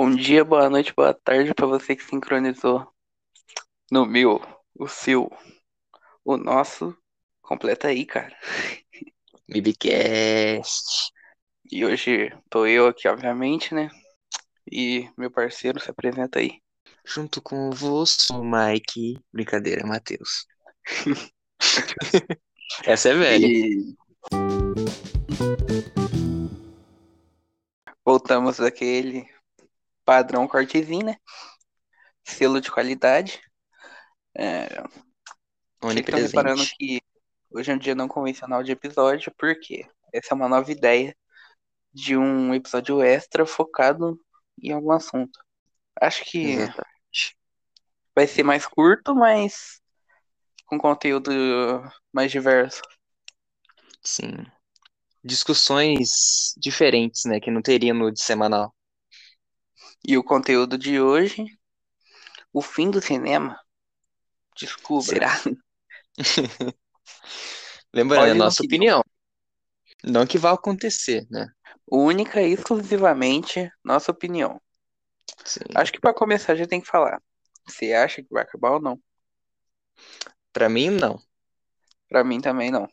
Bom 0.00 0.14
dia, 0.14 0.44
boa 0.44 0.70
noite, 0.70 0.94
boa 0.94 1.12
tarde 1.12 1.52
para 1.52 1.66
você 1.66 1.96
que 1.96 2.04
sincronizou 2.04 2.86
no 3.90 4.06
meu, 4.06 4.40
o 4.78 4.86
seu, 4.86 5.28
o 6.24 6.36
nosso. 6.36 6.96
Completa 7.42 7.88
aí, 7.88 8.06
cara. 8.06 8.32
Mibicast. 9.48 11.12
E 11.68 11.84
hoje 11.84 12.30
tô 12.48 12.64
eu 12.64 12.86
aqui, 12.86 13.08
obviamente, 13.08 13.74
né? 13.74 13.90
E 14.70 15.10
meu 15.18 15.32
parceiro 15.32 15.80
se 15.80 15.90
apresenta 15.90 16.38
aí. 16.38 16.62
Junto 17.04 17.42
com 17.42 17.68
você, 17.70 18.32
Mike. 18.34 19.18
Brincadeira, 19.32 19.84
Matheus. 19.84 20.46
Essa 22.86 23.08
é 23.08 23.14
velha. 23.14 23.46
E 23.48 23.96
voltamos 28.04 28.58
daquele 28.58 29.28
padrão 30.08 30.48
cortezinho, 30.48 31.04
né? 31.04 31.18
Selo 32.24 32.62
de 32.62 32.70
qualidade. 32.70 33.42
É, 34.34 34.64
estão 34.64 35.90
reparando 35.90 36.62
Onipresente. 36.62 36.76
que 36.78 37.02
hoje 37.50 37.70
é 37.70 37.74
um 37.74 37.78
dia 37.78 37.94
não 37.94 38.08
convencional 38.08 38.62
de 38.62 38.72
episódio, 38.72 39.30
porque 39.36 39.86
essa 40.10 40.28
é 40.30 40.34
uma 40.34 40.48
nova 40.48 40.72
ideia 40.72 41.14
de 41.92 42.16
um 42.16 42.54
episódio 42.54 43.02
extra 43.02 43.44
focado 43.44 44.18
em 44.62 44.72
algum 44.72 44.92
assunto. 44.92 45.38
Acho 46.00 46.24
que 46.24 46.52
Exatamente. 46.52 47.36
vai 48.14 48.26
ser 48.26 48.44
mais 48.44 48.64
curto, 48.64 49.14
mas 49.14 49.78
com 50.64 50.78
conteúdo 50.78 51.30
mais 52.10 52.32
diverso. 52.32 52.80
Sim. 54.02 54.46
Discussões 55.22 56.54
diferentes, 56.56 57.26
né? 57.26 57.38
Que 57.40 57.50
não 57.50 57.60
teria 57.60 57.92
no 57.92 58.10
de 58.10 58.22
semanal. 58.22 58.74
E 60.06 60.16
o 60.16 60.24
conteúdo 60.24 60.78
de 60.78 61.00
hoje, 61.00 61.44
o 62.52 62.62
fim 62.62 62.90
do 62.90 63.00
cinema. 63.00 63.58
Descubra. 64.56 65.04
Será? 65.04 65.32
Lembrando, 67.92 68.22
Olha 68.22 68.30
é 68.30 68.34
no 68.34 68.40
nossa 68.44 68.62
opinião. 68.62 69.02
Não 70.04 70.26
que 70.26 70.38
vai 70.38 70.52
acontecer, 70.52 71.26
né? 71.30 71.50
Única 71.90 72.42
e 72.42 72.52
exclusivamente 72.52 73.70
nossa 73.84 74.12
opinião. 74.12 74.60
Sim. 75.44 75.60
Acho 75.74 75.92
que 75.92 76.00
para 76.00 76.14
começar 76.14 76.54
já 76.54 76.66
tem 76.66 76.80
que 76.80 76.86
falar. 76.86 77.20
Você 77.66 77.92
acha 77.92 78.22
que 78.22 78.28
vai 78.30 78.42
acabar 78.42 78.72
ou 78.72 78.80
não? 78.80 79.00
Pra 80.52 80.68
mim, 80.68 80.90
não. 80.90 81.18
Pra 82.08 82.24
mim 82.24 82.40
também 82.40 82.70
não. 82.70 82.88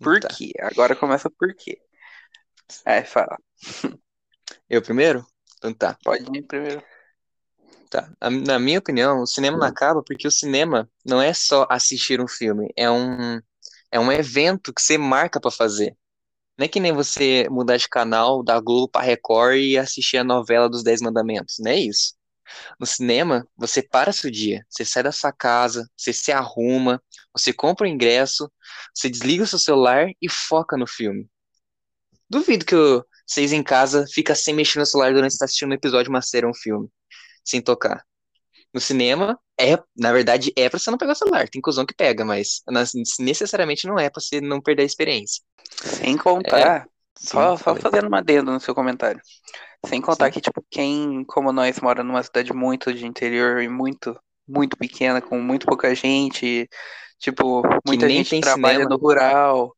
Por 0.00 0.20
Tá. 0.20 0.28
quê? 0.28 0.52
Agora 0.60 0.94
começa 0.94 1.30
por 1.30 1.54
quê. 1.54 1.80
Aí 2.84 3.04
fala. 3.04 3.36
Eu 4.68 4.82
primeiro? 4.82 5.26
Então 5.58 5.74
tá. 5.74 5.96
Pode 6.02 6.24
ir 6.36 6.42
primeiro. 6.42 6.82
Tá. 7.90 8.10
Na 8.46 8.58
minha 8.58 8.78
opinião, 8.78 9.22
o 9.22 9.26
cinema 9.26 9.56
não 9.56 9.66
acaba 9.66 10.02
porque 10.02 10.28
o 10.28 10.30
cinema 10.30 10.88
não 11.04 11.20
é 11.20 11.32
só 11.32 11.66
assistir 11.70 12.20
um 12.20 12.28
filme, 12.28 12.70
é 12.76 12.90
um, 12.90 13.40
é 13.90 13.98
um 13.98 14.12
evento 14.12 14.72
que 14.72 14.82
você 14.82 14.98
marca 14.98 15.40
pra 15.40 15.50
fazer. 15.50 15.96
Não 16.58 16.64
é 16.64 16.68
que 16.68 16.80
nem 16.80 16.92
você 16.92 17.46
mudar 17.50 17.76
de 17.76 17.88
canal 17.88 18.42
da 18.42 18.60
Globo 18.60 18.88
pra 18.88 19.00
Record 19.00 19.56
e 19.56 19.78
assistir 19.78 20.18
a 20.18 20.24
novela 20.24 20.68
dos 20.68 20.82
Dez 20.82 21.00
Mandamentos, 21.00 21.56
não 21.60 21.70
é 21.70 21.78
isso. 21.78 22.14
No 22.80 22.86
cinema, 22.86 23.46
você 23.56 23.82
para 23.82 24.12
seu 24.12 24.30
dia, 24.30 24.64
você 24.68 24.84
sai 24.84 25.02
da 25.02 25.12
sua 25.12 25.32
casa, 25.32 25.88
você 25.96 26.12
se 26.12 26.32
arruma, 26.32 27.00
você 27.32 27.52
compra 27.52 27.86
o 27.86 27.90
ingresso, 27.90 28.50
você 28.94 29.08
desliga 29.08 29.44
o 29.44 29.46
seu 29.46 29.58
celular 29.58 30.08
e 30.20 30.28
foca 30.28 30.76
no 30.76 30.86
filme. 30.86 31.28
Duvido 32.28 32.64
que 32.64 32.74
o- 32.74 33.04
vocês 33.28 33.52
em 33.52 33.62
casa 33.62 34.06
ficam 34.10 34.34
sem 34.34 34.54
mexer 34.54 34.78
no 34.78 34.86
celular 34.86 35.12
durante 35.12 35.30
que 35.30 35.34
está 35.34 35.44
assistindo 35.44 35.70
um 35.70 35.74
episódio, 35.74 36.08
uma 36.08 36.22
série 36.22 36.46
um 36.46 36.54
filme, 36.54 36.88
sem 37.44 37.60
tocar. 37.60 38.02
No 38.72 38.80
cinema, 38.80 39.38
é, 39.60 39.78
na 39.96 40.12
verdade, 40.12 40.52
é 40.56 40.68
pra 40.68 40.78
você 40.78 40.90
não 40.90 40.98
pegar 40.98 41.12
o 41.12 41.16
celular. 41.16 41.48
Tem 41.48 41.60
cuzão 41.60 41.84
que 41.84 41.94
pega, 41.94 42.24
mas 42.24 42.62
necessariamente 43.18 43.86
não 43.86 43.98
é 43.98 44.08
pra 44.08 44.20
você 44.20 44.40
não 44.40 44.60
perder 44.60 44.82
a 44.82 44.86
experiência. 44.86 45.42
Sem 45.82 46.16
contar, 46.16 46.86
só, 47.18 47.56
Sim, 47.56 47.64
só 47.64 47.74
fazendo 47.76 48.08
uma 48.08 48.18
adendo 48.18 48.50
no 48.50 48.60
seu 48.60 48.74
comentário. 48.74 49.20
Sem 49.86 50.00
contar 50.00 50.26
Sim. 50.26 50.32
que, 50.32 50.40
tipo, 50.40 50.64
quem, 50.70 51.24
como 51.24 51.52
nós, 51.52 51.80
mora 51.80 52.02
numa 52.02 52.22
cidade 52.22 52.52
muito 52.52 52.92
de 52.94 53.06
interior 53.06 53.62
e 53.62 53.68
muito, 53.68 54.18
muito 54.46 54.76
pequena, 54.76 55.20
com 55.20 55.38
muito 55.40 55.66
pouca 55.66 55.94
gente, 55.94 56.68
tipo, 57.18 57.62
muita 57.86 58.08
gente 58.08 58.40
trabalha 58.40 58.78
cinema. 58.78 58.90
no 58.90 58.96
rural, 58.96 59.74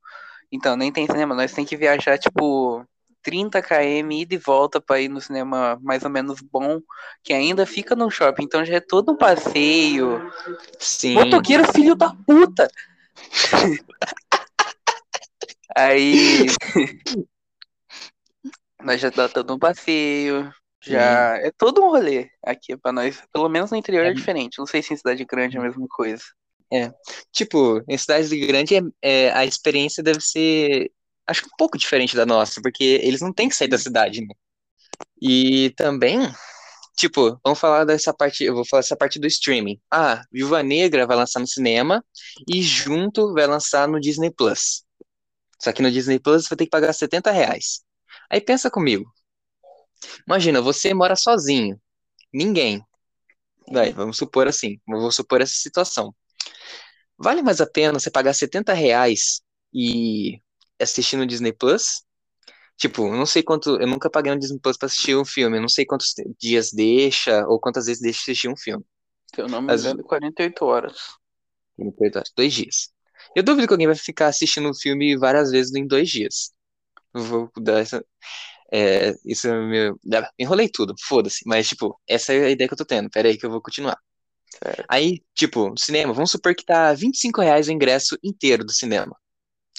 então 0.53 0.77
nem 0.77 0.93
tem 0.93 1.07
cinema, 1.07 1.35
nós 1.35 1.53
tem 1.53 1.65
que 1.65 1.77
viajar, 1.77 2.19
tipo, 2.19 2.85
30 3.23 3.63
km 3.63 4.11
ida 4.13 4.35
e 4.35 4.39
volta 4.39 4.81
pra 4.81 5.01
ir 5.01 5.09
no 5.09 5.21
cinema 5.21 5.79
mais 5.83 6.03
ou 6.05 6.11
menos 6.11 6.41
bom, 6.41 6.81
que 7.23 7.33
ainda 7.33 7.65
fica 7.67 7.95
no 7.95 8.11
shopping, 8.11 8.45
então 8.45 8.65
já 8.65 8.77
é 8.77 8.81
todo 8.81 9.13
um 9.13 9.17
passeio. 9.17 10.31
Sim, 10.79 11.15
Motoqueiro 11.15 11.71
filho 11.73 11.95
da 11.95 12.15
puta! 12.27 12.71
Aí. 15.77 16.47
nós 18.83 19.01
já 19.01 19.11
tá 19.11 19.29
todo 19.29 19.55
um 19.55 19.59
passeio. 19.59 20.53
Já. 20.83 21.37
É 21.39 21.51
todo 21.51 21.83
um 21.83 21.91
rolê 21.91 22.31
aqui 22.43 22.77
pra 22.77 22.93
nós. 22.93 23.23
Pelo 23.33 23.49
menos 23.49 23.71
no 23.71 23.77
interior 23.77 24.05
é, 24.07 24.09
É. 24.09 24.15
diferente. 24.15 24.59
Não 24.59 24.67
sei 24.67 24.83
se 24.83 24.95
em 24.95 24.97
cidade 24.97 25.25
grande 25.25 25.57
é 25.57 25.61
a 25.61 25.63
mesma 25.63 25.87
coisa. 25.89 26.23
tipo, 27.33 27.83
em 27.89 27.99
cidades 27.99 28.31
grandes 28.31 28.79
é, 29.03 29.27
é, 29.27 29.33
a 29.33 29.45
experiência 29.45 30.03
deve 30.03 30.21
ser, 30.21 30.91
acho 31.31 31.43
que 31.43 31.49
um 31.49 31.57
pouco 31.57 31.79
diferente 31.79 32.17
da 32.17 32.27
nossa, 32.27 32.61
porque 32.63 32.85
eles 33.03 33.21
não 33.21 33.33
têm 33.33 33.49
que 33.49 33.55
sair 33.55 33.69
da 33.69 33.79
cidade, 33.79 34.21
né? 34.21 34.35
E 35.23 35.71
também, 35.77 36.19
tipo, 36.97 37.39
vamos 37.45 37.59
falar 37.59 37.85
dessa 37.85 38.13
parte, 38.13 38.45
eu 38.45 38.55
vou 38.55 38.67
falar 38.67 38.83
dessa 38.83 38.97
parte 38.97 39.19
do 39.19 39.27
streaming. 39.27 39.81
Ah, 39.91 40.23
Viúva 40.33 40.63
Negra 40.63 41.07
vai 41.07 41.17
lançar 41.17 41.41
no 41.41 41.47
cinema 41.47 42.05
e 42.49 42.63
junto 42.63 43.33
vai 43.35 43.47
lançar 43.47 43.89
no 43.89 44.01
Disney 44.01 44.31
Plus. 44.33 44.85
Só 45.63 45.73
que 45.73 45.83
no 45.83 45.91
Disney 45.91 46.19
Plus 46.19 46.45
você 46.45 46.49
vai 46.51 46.57
ter 46.59 46.65
que 46.65 46.71
pagar 46.71 46.93
70 46.93 47.31
reais. 47.31 47.83
Aí 48.31 48.41
pensa 48.41 48.71
comigo. 48.71 49.05
Imagina, 50.27 50.61
você 50.63 50.95
mora 50.95 51.15
sozinho. 51.17 51.81
Ninguém. 52.33 52.83
Daí, 53.71 53.93
vamos 53.93 54.17
supor 54.17 54.49
assim. 54.49 54.81
Vou 54.87 55.13
supor 55.13 55.41
essa 55.43 55.55
situação. 55.55 56.15
Vale 57.19 57.43
mais 57.43 57.61
a 57.61 57.67
pena 57.67 57.99
você 57.99 58.11
pagar 58.11 58.33
70 58.33 58.73
reais 58.73 59.43
e 59.73 60.41
assistir 60.81 61.17
no 61.17 61.27
Disney 61.27 61.53
Plus? 61.53 62.03
Tipo, 62.77 63.07
eu 63.09 63.13
não 63.17 63.27
sei 63.27 63.43
quanto. 63.43 63.81
Eu 63.81 63.87
nunca 63.87 64.09
paguei 64.11 64.33
no 64.33 64.39
Disney 64.39 64.59
Plus 64.59 64.77
pra 64.79 64.87
assistir 64.87 65.15
um 65.17 65.25
filme. 65.25 65.57
Eu 65.59 65.61
não 65.61 65.69
sei 65.69 65.85
quantos 65.85 66.15
dias 66.39 66.73
deixa 66.73 67.47
ou 67.47 67.61
quantas 67.61 67.87
vezes 67.87 68.01
deixa 68.03 68.21
assistir 68.23 68.49
um 68.49 68.57
filme. 68.57 68.85
Se 69.35 69.41
eu 69.41 69.49
não 69.49 69.61
me 69.61 69.69
Mas- 69.69 69.83
engano, 69.85 70.03
48 70.03 70.65
horas. 70.65 70.97
Filme 71.77 71.93
por 71.93 72.11
dois- 72.37 72.53
dias. 72.55 72.91
Eu 73.37 73.43
duvido 73.43 73.67
que 73.67 73.75
alguém 73.75 73.87
vai 73.87 73.95
ficar 73.97 74.29
assistindo 74.29 74.69
um 74.69 74.75
filme 74.75 75.17
várias 75.17 75.51
vezes 75.51 75.75
em 75.75 75.87
dois 75.87 76.09
dias. 76.09 76.53
Eu 77.15 77.23
vou 77.23 77.51
dar 77.61 77.81
essa. 77.81 78.05
É, 78.73 79.15
isso 79.27 79.47
é 79.49 79.67
meu. 79.67 79.99
Enrolei 80.39 80.69
tudo, 80.69 80.95
foda-se. 81.07 81.41
Mas, 81.47 81.69
tipo, 81.69 82.01
essa 82.09 82.33
é 82.33 82.47
a 82.47 82.51
ideia 82.51 82.67
que 82.69 82.73
eu 82.75 82.79
tô 82.79 82.85
tendo. 82.85 83.11
Pera 83.11 83.29
aí 83.29 83.37
que 83.37 83.45
eu 83.45 83.51
vou 83.51 83.61
continuar. 83.61 83.99
Certo. 84.63 84.85
Aí, 84.89 85.21
tipo, 85.35 85.73
cinema, 85.79 86.13
vamos 86.13 86.31
supor 86.31 86.55
que 86.55 86.65
tá 86.65 86.93
25 86.95 87.41
reais 87.41 87.69
o 87.69 87.73
ingresso 87.73 88.17
inteiro 88.23 88.65
do 88.65 88.73
cinema. 88.73 89.17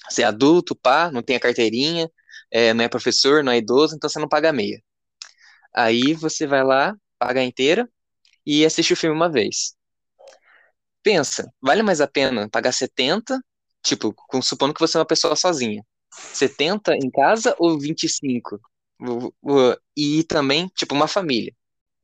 Você 0.10 0.22
é 0.24 0.26
adulto, 0.26 0.76
pá, 0.76 1.12
não 1.12 1.22
tem 1.24 1.36
a 1.36 1.40
carteirinha, 1.40 2.10
é, 2.52 2.74
não 2.74 2.84
é 2.86 2.90
professor, 2.90 3.44
não 3.44 3.52
é 3.52 3.58
idoso, 3.58 3.96
então 3.96 4.10
você 4.10 4.20
não 4.20 4.28
paga 4.30 4.52
meia. 4.54 4.82
Aí 5.76 6.14
você 6.14 6.48
vai 6.48 6.64
lá, 6.64 6.96
paga 7.20 7.44
inteira 7.44 7.90
e 8.46 8.66
assiste 8.66 8.94
o 8.94 8.98
filme 8.98 9.16
uma 9.16 9.32
vez. 9.32 9.76
Pensa, 11.04 11.52
vale 11.62 11.82
mais 11.84 12.00
a 12.02 12.08
pena 12.08 12.48
pagar 12.50 12.72
70, 12.72 13.40
tipo, 13.84 14.14
supondo 14.44 14.74
que 14.74 14.80
você 14.80 14.98
é 14.98 15.00
uma 15.00 15.06
pessoa 15.06 15.36
sozinha. 15.36 15.84
70 16.32 16.94
em 16.96 17.10
casa 17.10 17.56
ou 17.60 17.80
25? 17.80 18.60
O- 19.00 19.34
o- 19.42 19.76
E 19.98 20.24
também, 20.24 20.68
tipo, 20.76 20.94
uma 20.96 21.08
família. 21.08 21.54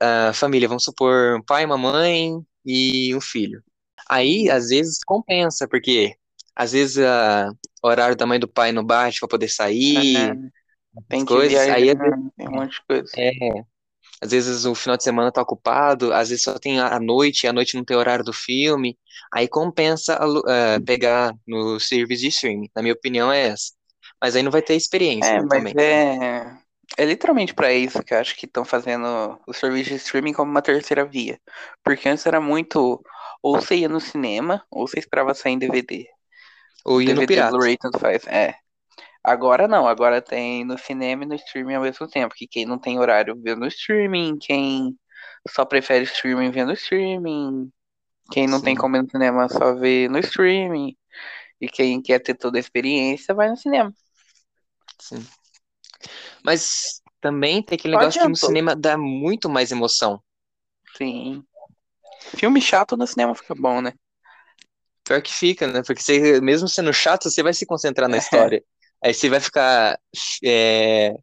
A 0.01 0.33
família, 0.33 0.67
vamos 0.69 0.83
supor, 0.85 1.37
um 1.37 1.43
pai, 1.43 1.65
uma 1.65 1.77
mãe 1.77 2.33
e 2.65 3.15
um 3.15 3.21
filho. 3.21 3.63
Aí, 4.09 4.49
às 4.49 4.69
vezes, 4.69 4.99
compensa, 5.05 5.67
porque 5.67 6.15
às 6.55 6.71
vezes 6.73 6.97
o 6.97 7.01
horário 7.87 8.15
da 8.15 8.25
mãe 8.25 8.39
do 8.39 8.47
pai 8.47 8.71
não 8.71 8.83
bate 8.85 9.19
pra 9.19 9.27
poder 9.29 9.49
sair, 9.49 10.39
É, 10.95 11.01
tem 11.09 11.25
coisas, 11.25 11.47
viajar, 11.47 11.75
aí 11.75 11.89
é- 11.91 11.95
tem 12.37 12.49
um 12.49 12.51
monte 12.51 12.73
de 12.73 12.85
coisa. 12.85 13.13
é, 13.15 13.31
às 14.21 14.31
vezes 14.31 14.65
o 14.65 14.75
final 14.75 14.97
de 14.97 15.03
semana 15.03 15.31
tá 15.31 15.41
ocupado, 15.41 16.13
às 16.13 16.29
vezes 16.29 16.43
só 16.43 16.57
tem 16.59 16.79
a 16.79 16.95
a 16.97 16.99
noite, 16.99 17.45
e 17.45 17.47
a 17.49 17.53
noite 17.53 17.75
não 17.77 17.85
tem 17.85 17.97
horário 17.97 18.25
do 18.25 18.33
filme. 18.33 18.97
Aí 19.33 19.47
compensa 19.47 20.19
eh, 20.49 20.79
pegar 20.81 21.33
no 21.47 21.79
serviço 21.79 22.21
de 22.23 22.29
streaming. 22.29 22.69
Na 22.75 22.81
minha 22.81 22.93
opinião 22.95 23.31
é 23.31 23.47
essa. 23.49 23.73
Mas 24.21 24.35
aí 24.35 24.43
não 24.43 24.51
vai 24.51 24.61
ter 24.61 24.75
experiência 24.75 25.31
É, 25.31 25.39
né, 25.39 25.43
mas 25.43 25.65
também. 25.65 25.75
é. 25.75 26.57
É 26.97 27.05
literalmente 27.05 27.53
pra 27.53 27.73
isso 27.73 28.03
que 28.03 28.13
eu 28.13 28.19
acho 28.19 28.35
que 28.35 28.45
estão 28.45 28.63
fazendo 28.65 29.39
o 29.47 29.53
serviço 29.53 29.89
de 29.89 29.95
streaming 29.97 30.33
como 30.33 30.49
uma 30.49 30.61
terceira 30.61 31.05
via. 31.05 31.39
Porque 31.83 32.07
antes 32.09 32.25
era 32.25 32.39
muito. 32.41 33.03
Ou 33.43 33.55
você 33.61 33.75
ia 33.77 33.89
no 33.89 33.99
cinema, 33.99 34.65
ou 34.71 34.87
você 34.87 34.99
esperava 34.99 35.33
sair 35.33 35.53
em 35.53 35.59
DVD. 35.59 36.07
Ou 36.85 37.01
ir 37.01 37.13
no 37.13 37.21
DVD, 37.21 37.27
pirata. 37.27 37.51
Blu-ray, 37.51 37.77
tanto 37.77 37.99
faz. 37.99 38.25
É. 38.27 38.55
Agora 39.23 39.67
não, 39.67 39.87
agora 39.87 40.21
tem 40.21 40.63
no 40.63 40.77
cinema 40.77 41.23
e 41.23 41.27
no 41.27 41.35
streaming 41.35 41.75
ao 41.75 41.83
mesmo 41.83 42.07
tempo. 42.07 42.33
Que 42.35 42.47
quem 42.47 42.65
não 42.65 42.79
tem 42.79 42.99
horário 42.99 43.35
vê 43.41 43.55
no 43.55 43.67
streaming, 43.67 44.37
quem 44.37 44.97
só 45.49 45.65
prefere 45.65 46.05
streaming 46.05 46.49
vê 46.51 46.63
no 46.63 46.73
streaming, 46.73 47.71
quem 48.31 48.47
não 48.47 48.61
tem 48.61 48.75
Sim. 48.75 48.81
como 48.81 48.95
ir 48.95 49.03
no 49.03 49.09
cinema 49.09 49.49
só 49.49 49.73
vê 49.73 50.07
no 50.07 50.19
streaming. 50.19 50.95
E 51.59 51.67
quem 51.67 52.01
quer 52.01 52.19
ter 52.19 52.35
toda 52.35 52.57
a 52.57 52.59
experiência 52.59 53.33
vai 53.33 53.49
no 53.49 53.57
cinema. 53.57 53.93
Sim. 54.99 55.25
Mas 56.43 57.01
também 57.19 57.63
tem 57.63 57.75
aquele 57.75 57.95
Só 57.95 57.99
negócio 57.99 58.21
que 58.21 58.27
no 58.27 58.35
cinema 58.35 58.75
dá 58.75 58.97
muito 58.97 59.49
mais 59.49 59.71
emoção. 59.71 60.21
Sim. 60.95 61.43
Filme 62.35 62.61
chato 62.61 62.95
no 62.95 63.07
cinema 63.07 63.33
fica 63.35 63.55
bom, 63.55 63.81
né? 63.81 63.93
Pior 65.07 65.21
que 65.21 65.33
fica, 65.33 65.65
né? 65.67 65.81
Porque 65.85 66.01
você, 66.01 66.41
mesmo 66.41 66.67
sendo 66.67 66.91
chato, 66.91 67.29
você 67.29 67.41
vai 67.41 67.53
se 67.53 67.65
concentrar 67.65 68.09
na 68.09 68.17
história. 68.17 68.61
Aí 69.01 69.13
você 69.13 69.29
vai 69.29 69.39
ficar 69.39 69.97
é, 70.43 71.13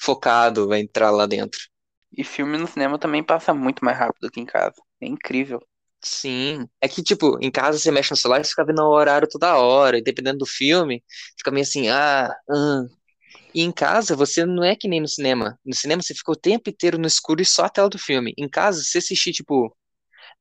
focado, 0.00 0.66
vai 0.66 0.80
entrar 0.80 1.10
lá 1.10 1.24
dentro. 1.26 1.60
E 2.16 2.24
filme 2.24 2.58
no 2.58 2.66
cinema 2.66 2.98
também 2.98 3.22
passa 3.22 3.54
muito 3.54 3.84
mais 3.84 3.96
rápido 3.96 4.30
que 4.30 4.40
em 4.40 4.44
casa. 4.44 4.74
É 5.00 5.06
incrível. 5.06 5.60
Sim. 6.04 6.66
É 6.80 6.88
que, 6.88 7.00
tipo, 7.00 7.38
em 7.40 7.50
casa 7.50 7.78
você 7.78 7.92
mexe 7.92 8.10
no 8.10 8.16
celular 8.16 8.40
e 8.40 8.44
fica 8.44 8.64
vendo 8.64 8.82
o 8.82 8.90
horário 8.90 9.28
toda 9.28 9.56
hora. 9.56 9.96
E 9.96 10.02
dependendo 10.02 10.38
do 10.38 10.46
filme, 10.46 11.02
fica 11.38 11.50
meio 11.52 11.62
assim, 11.62 11.88
ah, 11.88 12.28
ah. 12.50 12.82
E 13.54 13.62
em 13.62 13.70
casa 13.70 14.16
você 14.16 14.44
não 14.44 14.64
é 14.64 14.74
que 14.74 14.88
nem 14.88 15.00
no 15.00 15.08
cinema. 15.08 15.58
No 15.64 15.74
cinema 15.74 16.02
você 16.02 16.12
fica 16.12 16.32
o 16.32 16.36
tempo 16.36 16.68
inteiro 16.70 16.98
no 16.98 17.06
escuro 17.06 17.40
e 17.40 17.44
só 17.44 17.66
a 17.66 17.68
tela 17.68 17.88
do 17.88 17.98
filme. 17.98 18.34
Em 18.36 18.48
casa, 18.48 18.82
se 18.82 18.90
você 18.90 18.98
assistir, 18.98 19.32
tipo, 19.32 19.74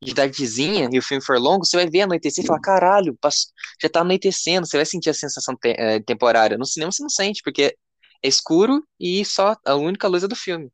de 0.01 0.13
tardezinha 0.13 0.89
e 0.91 0.97
o 0.97 1.01
filme 1.01 1.23
for 1.23 1.37
longo, 1.39 1.65
você 1.65 1.77
vai 1.77 1.87
ver 1.89 2.01
anoitecer 2.01 2.43
e 2.43 2.47
falar, 2.47 2.59
caralho, 2.59 3.17
já 3.81 3.89
tá 3.89 4.01
anoitecendo. 4.01 4.65
Você 4.67 4.77
vai 4.77 4.85
sentir 4.85 5.09
a 5.09 5.13
sensação 5.13 5.55
te- 5.55 5.75
eh, 5.77 5.99
temporária. 6.01 6.57
No 6.57 6.65
cinema 6.65 6.91
você 6.91 7.03
não 7.03 7.09
sente, 7.09 7.41
porque 7.43 7.75
é 8.23 8.27
escuro 8.27 8.83
e 8.99 9.23
só 9.25 9.55
a 9.65 9.75
única 9.75 10.07
luz 10.07 10.23
é 10.23 10.27
do 10.27 10.35
filme. 10.35 10.71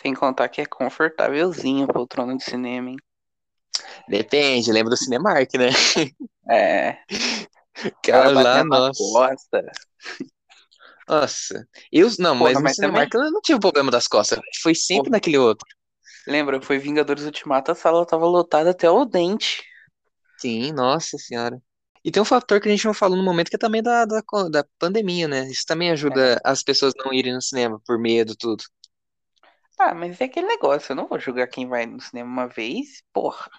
Sem 0.00 0.14
contar 0.14 0.48
que 0.48 0.60
é 0.60 0.64
confortávelzinho 0.64 1.86
a 1.86 1.92
poltrona 1.92 2.36
de 2.36 2.44
cinema, 2.44 2.90
hein? 2.90 2.96
Depende, 4.08 4.72
lembra 4.72 4.90
do 4.90 4.96
Cinemark, 4.96 5.52
né? 5.54 5.68
É. 6.48 6.98
Cara, 8.02 8.30
lá, 8.30 8.64
nossa. 8.64 8.98
costa. 8.98 9.62
Nossa. 11.08 11.66
Eu, 11.92 12.08
não, 12.18 12.34
Porra, 12.38 12.52
mas 12.52 12.58
no 12.60 12.68
mas 12.68 12.74
Cinemark 12.74 13.14
eu 13.14 13.30
não 13.30 13.40
tive 13.40 13.60
problema 13.60 13.90
das 13.90 14.08
costas. 14.08 14.40
Foi 14.62 14.74
sempre 14.74 15.10
Porra. 15.10 15.10
naquele 15.10 15.38
outro. 15.38 15.66
Lembra, 16.26 16.60
foi 16.60 16.78
Vingadores 16.78 17.24
Ultimato, 17.24 17.70
a 17.70 17.74
sala 17.74 18.06
tava 18.06 18.26
lotada 18.26 18.70
até 18.70 18.90
o 18.90 19.04
dente. 19.04 19.64
Sim, 20.38 20.72
nossa 20.72 21.16
senhora. 21.18 21.60
E 22.04 22.10
tem 22.10 22.22
um 22.22 22.26
fator 22.26 22.60
que 22.60 22.68
a 22.68 22.70
gente 22.70 22.84
não 22.84 22.94
falou 22.94 23.16
no 23.16 23.22
momento, 23.24 23.48
que 23.48 23.56
é 23.56 23.58
também 23.58 23.82
da, 23.82 24.04
da, 24.04 24.22
da 24.50 24.64
pandemia, 24.78 25.26
né? 25.26 25.48
Isso 25.48 25.64
também 25.66 25.90
ajuda 25.90 26.40
as 26.44 26.62
pessoas 26.62 26.94
não 26.96 27.12
irem 27.12 27.34
no 27.34 27.42
cinema 27.42 27.80
por 27.84 27.98
medo, 27.98 28.36
tudo. 28.36 28.62
Ah, 29.78 29.94
mas 29.94 30.20
é 30.20 30.24
aquele 30.24 30.46
negócio, 30.46 30.92
eu 30.92 30.96
não 30.96 31.06
vou 31.06 31.18
julgar 31.18 31.48
quem 31.48 31.68
vai 31.68 31.84
no 31.84 32.00
cinema 32.00 32.28
uma 32.28 32.46
vez, 32.46 33.02
porra. 33.12 33.50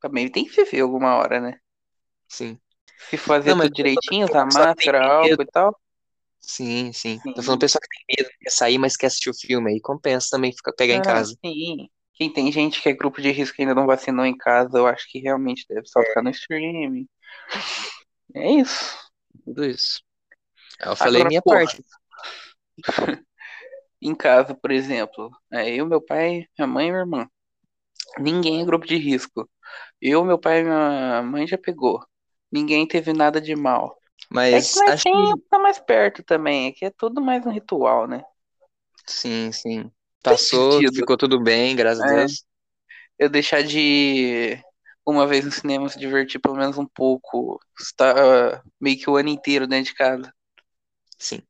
Também 0.00 0.30
tem 0.30 0.44
que 0.44 0.64
viver 0.64 0.80
alguma 0.80 1.16
hora, 1.16 1.40
né? 1.40 1.60
Sim. 2.28 2.58
Se 2.98 3.16
fazer 3.16 3.54
Não, 3.54 3.60
tudo 3.60 3.74
direitinho, 3.74 4.26
usar 4.26 4.44
máscara, 4.44 5.06
álcool 5.06 5.42
e 5.42 5.46
tal. 5.46 5.80
Sim, 6.40 6.92
sim. 6.92 7.22
Tô 7.34 7.42
Sim. 7.42 7.44
falando 7.44 7.60
pessoa 7.60 7.80
que 7.82 7.88
tem 8.06 8.16
medo, 8.24 8.34
quer 8.40 8.50
sair, 8.50 8.78
mas 8.78 8.96
quer 8.96 9.06
assistir 9.06 9.30
o 9.30 9.34
filme. 9.34 9.72
Aí 9.72 9.80
compensa 9.80 10.28
também 10.30 10.52
ficar, 10.52 10.72
pegar 10.72 10.94
em 10.94 11.00
Ah, 11.00 11.02
casa. 11.02 11.36
sim. 11.44 11.88
Quem 12.14 12.32
tem 12.32 12.50
gente 12.52 12.82
que 12.82 12.88
é 12.88 12.92
grupo 12.92 13.20
de 13.22 13.30
risco 13.30 13.54
que 13.56 13.62
ainda 13.62 13.74
não 13.74 13.86
vacinou 13.86 14.24
em 14.24 14.36
casa, 14.36 14.78
eu 14.78 14.86
acho 14.86 15.06
que 15.10 15.20
realmente 15.20 15.64
deve 15.68 15.86
só 15.86 16.02
ficar 16.02 16.22
no 16.22 16.30
streaming. 16.30 17.08
É 18.34 18.50
isso. 18.52 18.96
Tudo 19.44 19.64
isso. 19.64 20.02
Eu 20.80 20.96
falei 20.96 21.24
Agora, 21.24 21.26
minha 21.26 21.42
porra, 21.42 21.62
parte. 21.62 21.84
em 24.00 24.14
casa, 24.14 24.54
por 24.54 24.70
exemplo, 24.70 25.30
é 25.52 25.70
eu, 25.74 25.86
meu 25.86 26.00
pai, 26.02 26.46
minha 26.58 26.66
mãe 26.68 26.88
e 26.88 26.90
minha 26.90 27.00
irmã. 27.02 27.28
Ninguém 28.18 28.62
é 28.62 28.64
grupo 28.66 28.86
de 28.86 28.96
risco. 28.98 29.48
Eu, 30.02 30.24
meu 30.24 30.38
pai 30.40 30.60
e 30.60 30.64
minha 30.64 31.22
mãe 31.22 31.46
já 31.48 31.58
pegou. 31.58 32.00
Ninguém 32.52 32.86
teve 32.88 33.12
nada 33.14 33.40
de 33.40 33.56
mal. 33.56 33.97
É 34.50 34.60
que 34.62 34.68
Mas 34.70 34.82
acho 34.86 35.06
que 35.08 35.16
tem 35.16 35.38
tá 35.50 35.58
mais 35.58 35.78
perto 35.78 36.22
também, 36.22 36.68
é 36.68 36.72
que 36.72 36.84
é 36.84 36.90
tudo 36.90 37.20
mais 37.22 37.44
um 37.46 37.50
ritual, 37.50 38.06
né? 38.06 38.22
sim, 39.06 39.50
sim. 39.52 39.90
Passou, 40.22 40.80
ficou 40.94 41.16
tudo 41.16 41.40
bem, 41.42 41.74
graças 41.76 42.00
a 42.04 42.04
É, 42.04 42.26
Deus. 42.26 42.44
eu 43.18 43.28
deixar 43.30 43.62
de 43.62 44.62
uma 45.06 45.26
vez 45.26 45.44
no 45.44 45.52
cinema 45.52 45.88
se 45.88 45.98
divertir 45.98 46.40
pelo 46.40 46.56
menos 46.56 46.78
um 46.78 46.86
pouco, 46.86 47.60
estar 47.80 48.62
meio 48.80 48.98
que 48.98 49.10
o 49.10 49.16
ano 49.16 49.28
inteiro 49.30 49.66
dentro 49.68 49.92
de 49.92 49.96
casa. 49.96 50.32
Sim. 51.18 51.42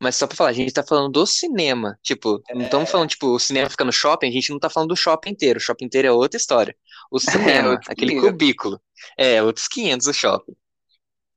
Mas 0.00 0.16
só 0.16 0.26
pra 0.26 0.36
falar, 0.36 0.50
a 0.50 0.54
gente 0.54 0.72
tá 0.72 0.82
falando 0.84 1.10
do 1.12 1.26
cinema. 1.26 1.98
Tipo, 2.02 2.44
não 2.52 2.64
estamos 2.64 2.90
falando, 2.90 3.10
tipo, 3.10 3.28
o 3.28 3.40
cinema 3.40 3.70
fica 3.70 3.84
no 3.84 3.92
shopping, 3.92 4.28
a 4.28 4.32
gente 4.32 4.50
não 4.50 4.58
tá 4.60 4.70
falando 4.70 4.90
do 4.90 4.96
shopping 4.96 5.30
inteiro. 5.30 5.58
O 5.58 5.62
shopping 5.62 5.86
inteiro 5.86 6.08
é 6.08 6.12
outra 6.12 6.38
história. 6.38 6.76
O 7.10 7.20
É, 7.48 7.64
cinema, 7.64 7.68
outros 7.68 7.88
aquele 7.88 8.12
500. 8.12 8.14
cubículo, 8.14 8.80
é 9.18 9.42
outros 9.42 9.68
500 9.68 10.06
o 10.08 10.12
shopping. 10.14 10.54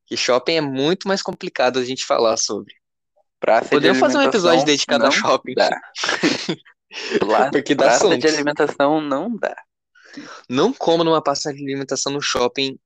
E 0.10 0.16
shopping 0.18 0.54
é 0.56 0.62
muito 0.62 1.08
mais 1.08 1.22
complicado 1.22 1.80
a 1.80 1.84
gente 1.86 2.06
falar 2.06 2.38
sobre. 2.38 2.74
Praça 3.40 3.66
de 3.66 3.70
Podemos 3.72 4.00
fazer 4.00 4.18
um 4.18 4.22
episódio 4.24 4.66
dedicado 4.66 5.06
a 5.06 5.12
shopping, 5.12 5.54
dá. 5.54 5.70
Pla- 7.20 7.52
porque 7.52 7.76
dá 7.76 7.86
Praça 7.86 8.08
de 8.08 8.14
assuntos. 8.14 8.34
alimentação 8.34 9.02
não 9.02 9.36
dá. 9.36 9.56
Não 10.50 10.72
coma 10.74 11.04
numa 11.04 11.22
praça 11.22 11.54
de 11.54 11.62
alimentação 11.62 12.12
no 12.12 12.22
shopping 12.22 12.80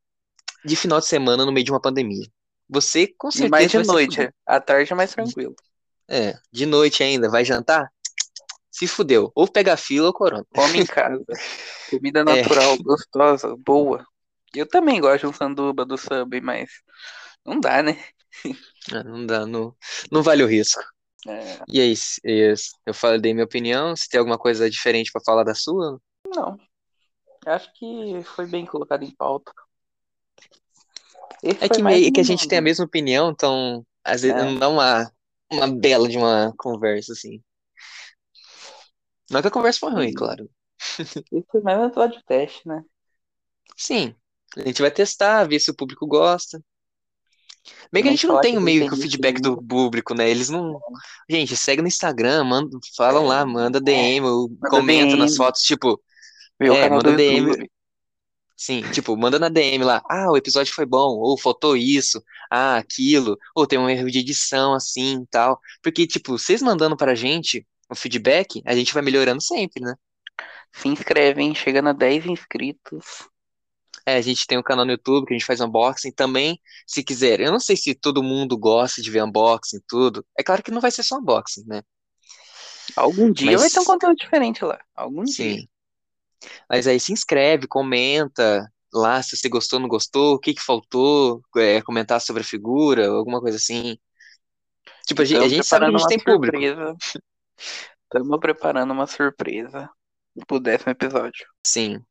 de 0.66 0.76
final 0.76 1.00
de 1.00 1.06
semana 1.06 1.46
no 1.46 1.52
meio 1.52 1.64
de 1.64 1.72
uma 1.72 1.80
pandemia. 1.80 2.26
Você 2.68 3.08
com 3.18 3.30
E 3.36 3.48
mais 3.50 3.66
de 3.68 3.72
certeza 3.72 3.92
noite, 3.94 4.16
fuder. 4.16 4.34
à 4.46 4.60
tarde 4.60 4.92
é 4.92 4.96
mais 4.96 5.12
tranquilo. 5.12 5.56
É, 6.10 6.34
de 6.52 6.66
noite 6.66 7.04
ainda, 7.04 7.30
vai 7.30 7.46
jantar? 7.46 7.90
Se 8.70 8.88
fudeu. 8.88 9.32
Ou 9.36 9.48
pega 9.48 9.78
fila 9.78 10.08
ou 10.08 10.14
corona. 10.14 10.46
Come 10.54 10.80
em 10.82 10.86
casa. 10.86 11.24
Comida 11.90 12.22
É, 12.22 12.24
natural, 12.24 12.78
gostosa, 12.80 13.56
boa. 13.58 14.06
Eu 14.56 14.68
também 14.68 15.00
gosto 15.02 15.22
de 15.22 15.28
um 15.28 15.34
sanduba 15.34 15.86
do 15.86 15.98
Subway, 15.98 16.42
mas 16.42 16.70
não 17.46 17.60
dá, 17.60 17.84
né? 17.84 17.94
ah, 18.92 19.04
não 19.04 19.26
dá, 19.26 19.46
não, 19.46 19.76
não 20.12 20.24
vale 20.24 20.44
o 20.44 20.48
risco. 20.48 20.82
É, 21.28 21.66
E 21.68 21.80
é 21.82 21.86
isso, 21.86 22.20
é 22.26 22.54
isso. 22.54 22.72
Eu 22.86 22.94
falei, 22.94 23.20
dei 23.22 23.34
minha 23.34 23.46
opinião. 23.46 23.96
Se 23.96 24.10
tem 24.10 24.20
alguma 24.20 24.38
coisa 24.40 24.70
diferente 24.70 25.12
pra 25.12 25.22
falar 25.26 25.44
da 25.44 25.56
sua, 25.56 26.00
não. 26.36 26.58
Acho 27.46 27.72
que 27.74 28.24
foi 28.24 28.48
bem 28.48 28.66
colocado 28.66 29.04
em 29.04 29.16
pauta. 29.16 29.54
Esse 31.44 31.66
é 31.66 31.70
que 31.70 31.82
meio 31.82 32.12
que 32.12 32.20
a 32.22 32.24
gente 32.24 32.48
tem 32.48 32.58
a 32.58 32.62
mesma 32.62 32.86
opinião, 32.86 33.32
então 33.32 33.86
às 34.04 34.22
vezes 34.22 34.36
É, 34.36 34.42
não 34.42 34.58
dá 34.58 34.70
uma, 34.70 35.12
uma 35.52 35.68
bela 35.68 36.08
de 36.08 36.18
uma 36.18 36.54
conversa 36.58 37.14
assim. 37.14 37.42
Não 39.32 39.42
que 39.42 39.48
a 39.48 39.52
conversa 39.52 39.80
foi 39.80 39.92
ruim, 39.94 40.14
claro. 40.14 40.48
Esse 41.32 41.46
foi 41.52 41.62
mais 41.62 41.80
um 41.80 41.86
episódio 41.86 42.20
de 42.20 42.26
teste, 42.26 42.66
né? 42.68 42.84
Sim, 43.78 44.16
a 44.58 44.62
gente 44.68 44.82
vai 44.82 44.92
testar, 44.92 45.46
ver 45.46 45.60
se 45.60 45.72
o 45.72 45.76
público 45.76 46.06
gosta. 46.08 46.62
Bem 47.92 48.02
que 48.04 48.10
a 48.10 48.12
gente 48.12 48.26
não 48.28 48.40
tem 48.42 48.60
meio 48.60 48.88
que 48.88 48.94
o 48.94 48.98
feedback 48.98 49.40
do 49.42 49.62
público, 49.62 50.14
né? 50.16 50.30
Eles 50.30 50.50
não. 50.50 50.80
Gente, 51.30 51.56
segue 51.56 51.82
no 51.82 51.88
Instagram, 51.88 52.44
manda, 52.44 52.78
falam 52.96 53.26
lá, 53.26 53.46
manda 53.46 53.80
É, 53.80 53.82
DM, 53.82 54.26
ou 54.26 54.50
manda 54.50 54.70
comenta 54.70 55.16
nas 55.16 55.36
fotos, 55.36 55.62
tipo, 55.62 56.02
o 56.62 56.74
é, 56.74 56.90
manda 56.90 57.12
DM, 57.14 57.50
YouTube. 57.50 57.72
sim, 58.56 58.84
tipo, 58.92 59.16
manda 59.18 59.40
na 59.40 59.50
DM 59.50 59.84
lá, 59.84 60.02
ah, 60.10 60.32
o 60.32 60.38
episódio 60.38 60.74
foi 60.74 60.86
bom, 60.86 61.18
ou 61.20 61.38
faltou 61.38 61.76
isso, 61.78 62.24
ah, 62.52 62.78
aquilo, 62.78 63.38
ou 63.56 63.68
tem 63.68 63.80
um 63.80 63.90
erro 63.90 64.10
de 64.12 64.20
edição 64.20 64.74
assim 64.74 65.22
e 65.24 65.28
tal. 65.28 65.60
Porque, 65.82 66.08
tipo, 66.08 66.38
vocês 66.38 66.62
mandando 66.62 66.98
pra 66.98 67.16
gente 67.16 67.66
o 67.90 67.96
feedback, 67.96 68.62
a 68.66 68.76
gente 68.76 68.94
vai 68.94 69.04
melhorando 69.04 69.42
sempre, 69.42 69.84
né? 69.84 69.96
Se 70.74 70.88
inscreve, 70.88 71.42
hein? 71.42 71.56
Chegando 71.56 71.90
a 71.90 71.94
10 71.94 72.26
inscritos. 72.26 73.30
É, 74.06 74.16
a 74.16 74.22
gente 74.22 74.48
tem 74.48 74.58
um 74.58 74.64
canal 74.64 74.86
no 74.86 74.92
YouTube 74.92 75.28
que 75.28 75.34
a 75.34 75.38
gente 75.38 75.46
faz 75.46 75.62
unboxing 75.62 76.12
também, 76.12 76.60
se 76.88 77.04
quiser. 77.04 77.40
Eu 77.40 77.52
não 77.52 77.60
sei 77.60 77.76
se 77.78 77.94
todo 77.96 78.24
mundo 78.24 78.58
gosta 78.58 79.02
de 79.02 79.12
ver 79.12 79.24
unboxing 79.24 79.78
e 79.78 79.84
tudo. 79.88 80.26
É 80.38 80.44
claro 80.44 80.64
que 80.64 80.72
não 80.72 80.82
vai 80.82 80.92
ser 80.92 81.04
só 81.04 81.18
unboxing, 81.18 81.64
né? 81.68 81.82
Algum 82.96 83.32
dia 83.32 83.58
vai 83.58 83.70
ter 83.70 83.80
um 83.80 83.84
Mas, 83.84 83.88
conteúdo 83.88 84.16
diferente 84.18 84.64
lá. 84.66 84.80
Algum 84.96 85.24
dia. 85.24 85.56
sim. 85.56 85.68
Mas 86.70 86.88
aí 86.88 87.00
se 87.00 87.14
inscreve, 87.14 87.68
comenta 87.68 88.68
lá 88.94 89.22
se 89.22 89.38
você 89.38 89.48
gostou, 89.50 89.80
não 89.80 89.88
gostou, 89.88 90.36
o 90.36 90.40
que 90.40 90.54
que 90.54 90.62
faltou, 90.62 91.42
é, 91.58 91.82
comentar 91.82 92.20
sobre 92.20 92.42
a 92.42 92.46
figura, 92.46 93.08
alguma 93.08 93.40
coisa 93.40 93.58
assim. 93.58 93.98
Tipo, 95.06 95.22
a 95.22 95.26
gente, 95.26 95.44
a 95.44 95.48
gente 95.48 95.66
sabe 95.66 95.86
que 95.86 95.92
a 95.92 95.92
preparando 95.92 95.98
gente 96.00 96.06
uma 96.06 96.08
tem 96.08 96.20
público. 96.20 96.60
surpresa. 96.60 96.96
Estamos 98.04 98.40
preparando 98.40 98.92
uma 98.92 99.08
surpresa 99.08 99.90
pro 100.48 100.60
décimo 100.60 100.92
episódio. 100.92 101.48
Sim. 101.66 102.04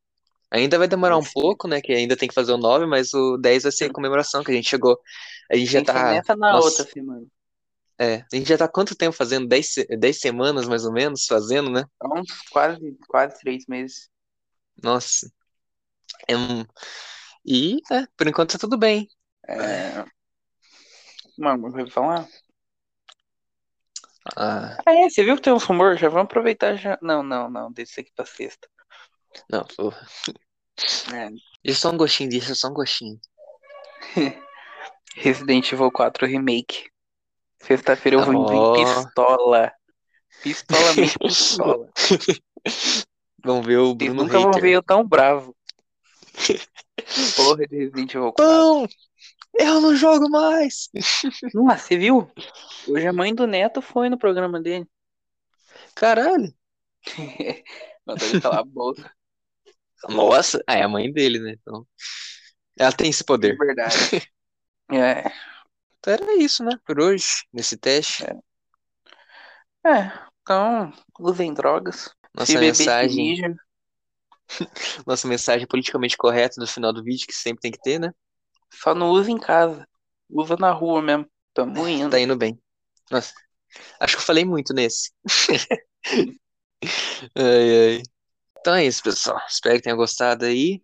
Ainda 0.51 0.79
vai 0.79 0.89
demorar 0.89 1.17
um 1.17 1.25
pouco, 1.25 1.69
né? 1.69 1.81
Que 1.81 1.93
ainda 1.93 2.17
tem 2.17 2.29
que 2.29 2.35
fazer 2.35 2.53
o 2.53 2.59
9, 2.59 2.87
mas 2.87 3.15
o 3.15 3.37
10 3.37 3.63
vai 3.63 3.73
ser 3.73 3.93
comemoração, 3.93 4.43
que 4.43 4.51
a 4.51 4.55
gente 4.55 4.69
chegou. 4.69 4.99
A 5.51 5.57
gente 5.57 5.71
já 5.71 5.79
Tem 5.79 5.85
que 5.85 5.93
ser 5.93 6.23
tá. 6.25 6.37
na 6.37 6.53
Nossa, 6.53 6.83
outra 6.83 6.93
semana. 6.93 7.27
é. 7.99 8.25
A 8.33 8.37
gente 8.37 8.49
já 8.49 8.59
tá 8.59 8.67
quanto 8.69 8.97
tempo 8.97 9.17
fazendo? 9.17 9.47
10, 9.47 9.75
se- 9.75 9.87
10 9.97 10.21
semanas 10.21 10.67
mais 10.67 10.85
ou 10.85 10.93
menos 10.93 11.27
fazendo, 11.27 11.71
né? 11.71 11.85
Há 12.01 12.19
uns 12.19 12.31
quase, 12.51 12.99
quase 13.07 13.39
três 13.39 13.67
meses. 13.69 14.09
Nossa. 14.83 15.31
É 16.27 16.37
um... 16.37 16.65
E, 17.47 17.79
é, 17.91 18.07
por 18.17 18.27
enquanto 18.27 18.53
tá 18.53 18.59
tudo 18.59 18.77
bem. 18.77 19.09
É, 19.49 20.05
Mano, 21.39 21.71
vai 21.71 21.89
falar? 21.91 22.29
Ah, 24.37 24.77
Ah, 24.85 24.93
é, 24.93 25.09
você 25.09 25.25
viu 25.25 25.37
que 25.37 25.43
tem 25.43 25.53
um 25.53 25.59
rumor? 25.59 25.97
Já 25.97 26.09
vamos 26.09 26.25
aproveitar 26.25 26.77
já. 26.77 26.99
Não, 27.01 27.23
não, 27.23 27.49
não, 27.49 27.73
deixa 27.73 28.01
aqui 28.01 28.13
pra 28.15 28.27
sexta. 28.27 28.69
Não, 29.51 29.65
porra. 29.65 30.07
É, 31.13 31.31
Deixa 31.65 31.81
só 31.81 31.91
um 31.91 31.97
gostinho 31.97 32.31
disso, 32.31 32.55
só 32.55 32.69
um 32.69 32.75
gostinho. 32.75 33.21
Resident 35.15 35.73
Evil 35.73 35.91
4 35.91 36.27
Remake. 36.27 36.91
Sexta-feira 37.63 38.17
eu 38.17 38.25
vou 38.25 38.49
vir 38.49 38.57
Ó. 38.57 38.73
pistola. 38.75 39.73
Pistolamente 40.43 41.19
pistola. 41.21 41.91
Vamos 43.45 43.67
ver 43.67 43.79
o 43.79 43.95
Bruno 43.95 44.15
nunca 44.15 44.39
vão 44.39 44.53
ver 44.53 44.71
eu 44.71 44.83
tão 44.83 45.07
bravo. 45.07 45.55
Porra 47.37 47.67
de 47.67 47.77
Resident 47.77 48.15
Evil 48.15 48.33
4. 48.33 48.45
Não! 48.45 48.89
Eu 49.59 49.81
não 49.81 49.97
jogo 49.97 50.31
mais! 50.31 50.89
Nossa, 51.53 51.79
você 51.79 51.99
viu? 51.99 52.31
Hoje 52.89 53.07
a 53.07 53.13
mãe 53.13 53.35
do 53.35 53.47
Neto 53.47 53.83
foi 53.83 54.09
no 54.09 54.17
programa 54.17 54.61
dele. 54.61 54.87
Caralho! 55.95 56.55
Mandou 58.07 58.29
ele 58.29 58.41
calar 58.41 58.61
a 58.61 58.65
boca. 58.65 59.13
Nossa! 60.09 60.63
Ah, 60.67 60.77
é 60.77 60.83
a 60.83 60.89
mãe 60.89 61.13
dele, 61.13 61.39
né? 61.39 61.55
Então. 61.61 61.87
Ela 62.79 62.93
tem 62.93 63.11
esse 63.11 63.25
poder. 63.25 63.57
Verdade. 63.57 63.95
É. 64.93 65.23
Então 66.01 66.13
era 66.13 66.35
isso, 66.35 66.65
né? 66.65 66.73
Por 66.85 67.01
hoje, 67.01 67.45
nesse 67.53 67.77
teste. 67.77 68.25
É. 69.87 70.13
Então, 70.43 70.93
usem 71.21 71.55
drogas. 71.55 72.11
Nossa 72.35 72.59
mensagem, 72.59 73.37
nossa 75.07 75.29
mensagem 75.29 75.67
politicamente 75.67 76.17
correta 76.17 76.61
no 76.61 76.67
final 76.67 76.93
do 76.93 77.05
vídeo, 77.05 77.27
que 77.27 77.33
sempre 77.33 77.61
tem 77.61 77.71
que 77.71 77.81
ter, 77.81 78.01
né? 78.01 78.13
Só 78.73 78.95
não 78.95 79.11
usa 79.11 79.31
em 79.31 79.39
casa. 79.39 79.87
Usa 80.29 80.57
na 80.57 80.73
rua 80.73 81.01
mesmo. 81.03 81.27
Tamo 81.55 81.87
indo. 81.89 82.11
Tá 82.11 82.19
indo 82.19 82.37
bem. 82.37 82.61
Nossa, 83.11 83.33
acho 84.01 84.17
que 84.17 84.23
eu 84.23 84.27
falei 84.27 84.45
muito 84.45 84.73
nesse. 84.73 85.13
Ai, 87.37 87.97
ai. 87.99 88.03
Então 88.61 88.75
é 88.75 88.85
isso, 88.85 89.03
pessoal. 89.03 89.41
Espero 89.49 89.77
que 89.77 89.83
tenham 89.83 89.97
gostado 89.97 90.45
aí. 90.45 90.83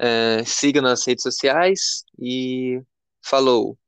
É, 0.00 0.44
siga 0.44 0.80
nas 0.80 1.04
redes 1.06 1.22
sociais 1.22 2.04
e 2.18 2.82
falou. 3.22 3.78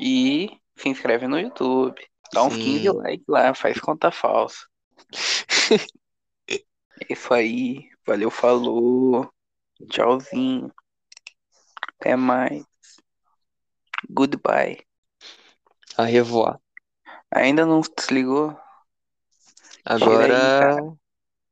E 0.00 0.50
se 0.76 0.88
inscreve 0.88 1.26
no 1.26 1.38
YouTube. 1.38 2.00
Dá 2.32 2.42
uns 2.42 2.54
Sim. 2.54 2.82
15 2.82 2.90
likes 2.90 3.26
lá, 3.26 3.54
faz 3.54 3.80
conta 3.80 4.10
falsa. 4.10 4.66
É 7.00 7.12
isso 7.12 7.32
aí. 7.32 7.88
Valeu, 8.04 8.28
falou. 8.28 9.32
Tchauzinho. 9.88 10.72
Até 11.94 12.16
mais. 12.16 12.64
Goodbye. 14.10 14.84
A 15.96 16.02
revoar. 16.04 16.60
Ainda 17.32 17.64
não 17.64 17.80
desligou? 17.80 18.58
Agora. 19.84 20.76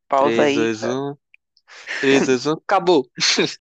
Pausa 0.09 0.37
3, 0.37 0.41
aí. 0.41 0.55
2, 0.57 0.81
cara. 0.81 0.95
1. 0.95 1.17
3, 2.01 2.27
2, 2.27 2.47
1. 2.47 2.53
Acabou. 2.53 3.07